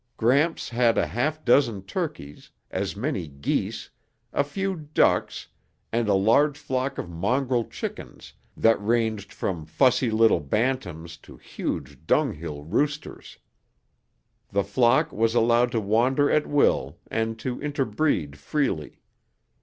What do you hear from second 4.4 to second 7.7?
few ducks and a large flock of mongrel